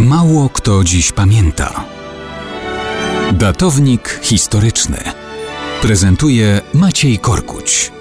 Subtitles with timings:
[0.00, 1.84] Mało kto dziś pamięta.
[3.32, 4.98] Datownik historyczny
[5.82, 7.92] prezentuje Maciej Korkuć.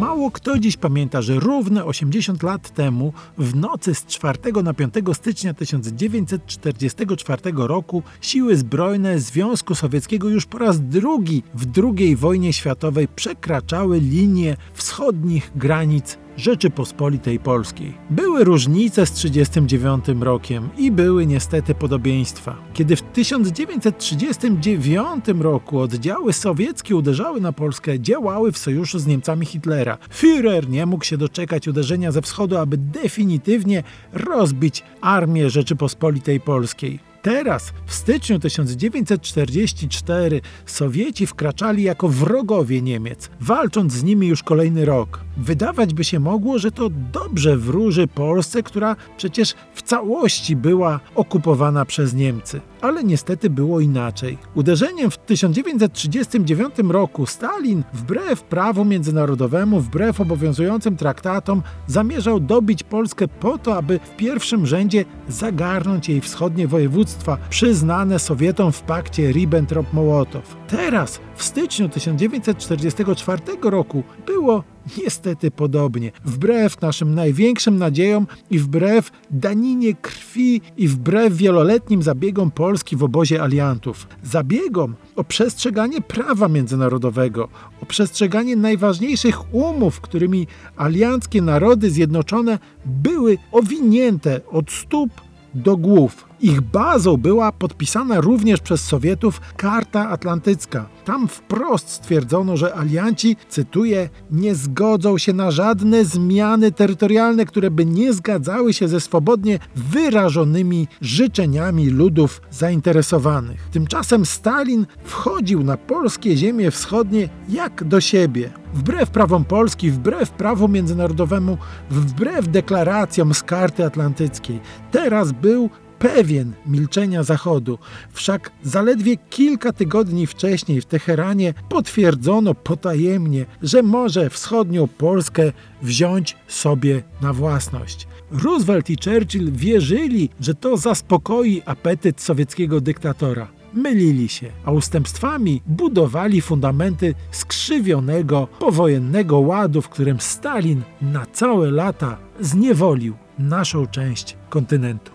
[0.00, 4.94] Mało kto dziś pamięta, że równe 80 lat temu, w nocy z 4 na 5
[5.12, 11.66] stycznia 1944 roku, siły zbrojne Związku Sowieckiego już po raz drugi w
[11.98, 17.94] II wojnie światowej przekraczały linię wschodnich granic Rzeczypospolitej Polskiej.
[18.10, 22.56] Były różnice z 1939 rokiem i były niestety podobieństwa.
[22.74, 29.98] Kiedy w 1939 roku oddziały sowieckie uderzały na Polskę, działały w sojuszu z Niemcami Hitlera.
[30.10, 37.13] Führer nie mógł się doczekać uderzenia ze wschodu, aby definitywnie rozbić armię Rzeczypospolitej Polskiej.
[37.24, 45.20] Teraz, w styczniu 1944, Sowieci wkraczali jako wrogowie Niemiec, walcząc z nimi już kolejny rok.
[45.36, 51.84] Wydawać by się mogło, że to dobrze wróży Polsce, która przecież w całości była okupowana
[51.84, 52.60] przez Niemcy.
[52.84, 54.38] Ale niestety było inaczej.
[54.54, 63.58] Uderzeniem w 1939 roku Stalin, wbrew prawu międzynarodowemu, wbrew obowiązującym traktatom, zamierzał dobić Polskę po
[63.58, 70.42] to, aby w pierwszym rzędzie zagarnąć jej wschodnie województwa przyznane Sowietom w pakcie Ribbentrop-Mołotow.
[70.68, 76.12] Teraz, w styczniu 1944 roku, było niestety podobnie.
[76.24, 83.42] Wbrew naszym największym nadziejom i wbrew daninie krwi i wbrew wieloletnim zabiegom Polski w obozie
[83.42, 84.08] aliantów.
[84.22, 87.48] Zabiegom o przestrzeganie prawa międzynarodowego,
[87.82, 95.10] o przestrzeganie najważniejszych umów, którymi alianckie narody zjednoczone były owinięte od stóp
[95.54, 96.28] do głów.
[96.40, 100.86] Ich bazą była podpisana również przez Sowietów Karta Atlantycka.
[101.04, 107.86] Tam wprost stwierdzono, że alianci, cytuję, nie zgodzą się na żadne zmiany terytorialne, które by
[107.86, 113.68] nie zgadzały się ze swobodnie wyrażonymi życzeniami ludów zainteresowanych.
[113.72, 118.63] Tymczasem Stalin wchodził na polskie ziemie wschodnie jak do siebie.
[118.74, 121.58] Wbrew prawom Polski, wbrew prawu międzynarodowemu,
[121.90, 124.60] wbrew deklaracjom z Karty Atlantyckiej.
[124.90, 127.78] Teraz był pewien milczenia Zachodu.
[128.12, 135.52] Wszak zaledwie kilka tygodni wcześniej w Teheranie potwierdzono potajemnie, że może wschodnią Polskę
[135.82, 138.06] wziąć sobie na własność.
[138.44, 146.40] Roosevelt i Churchill wierzyli, że to zaspokoi apetyt sowieckiego dyktatora mylili się, a ustępstwami budowali
[146.40, 155.13] fundamenty skrzywionego powojennego ładu, w którym Stalin na całe lata zniewolił naszą część kontynentu.